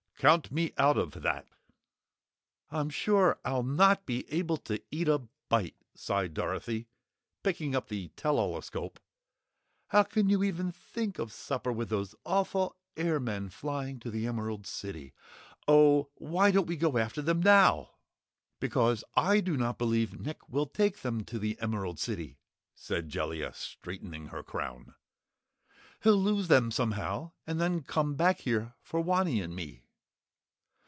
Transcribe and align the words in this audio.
"Count 0.21 0.51
me 0.51 0.71
out 0.77 0.97
of 0.99 1.23
that!" 1.23 1.47
"I'm 2.69 2.91
sure 2.91 3.39
I'll 3.43 3.63
not 3.63 4.05
be 4.05 4.31
able 4.31 4.57
to 4.57 4.79
eat 4.91 5.07
a 5.07 5.23
bite," 5.49 5.75
sighed 5.95 6.35
Dorothy, 6.35 6.87
picking 7.41 7.75
up 7.75 7.87
the 7.87 8.09
tell 8.09 8.37
all 8.37 8.55
escope. 8.55 8.99
"How 9.87 10.03
can 10.03 10.29
you 10.29 10.43
even 10.43 10.71
think 10.71 11.17
of 11.17 11.31
supper 11.33 11.71
with 11.71 11.89
those 11.89 12.13
awful 12.23 12.77
airmen 12.95 13.49
flying 13.49 13.99
to 14.01 14.11
the 14.11 14.27
Emerald 14.27 14.67
City. 14.67 15.11
Oh, 15.67 16.11
why 16.13 16.51
don't 16.51 16.67
we 16.67 16.77
go 16.77 16.99
after 16.99 17.23
them 17.23 17.41
now?" 17.41 17.95
"Because 18.59 19.03
I 19.15 19.39
do 19.39 19.57
not 19.57 19.79
believe 19.79 20.21
Nick 20.21 20.47
will 20.47 20.67
take 20.67 21.01
them 21.01 21.23
to 21.25 21.39
the 21.39 21.57
Emerald 21.59 21.97
City," 21.97 22.37
said 22.75 23.09
Jellia, 23.09 23.55
straightening 23.55 24.27
her 24.27 24.43
crown. 24.43 24.93
"He'll 26.03 26.13
lose 26.21 26.47
them 26.47 26.69
somehow 26.69 27.31
and 27.47 27.59
then 27.59 27.81
come 27.81 28.13
back 28.13 28.41
here 28.41 28.75
for 28.83 29.01
Wanny 29.03 29.41
and 29.41 29.55
me." 29.55 29.87